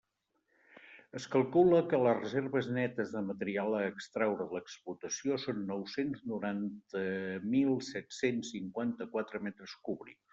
[1.17, 7.03] Es calcula que les reserves netes de material a extraure en l'explotació són nou-cents noranta
[7.53, 10.23] mil set-cents cinquanta-quatre metres cúbics.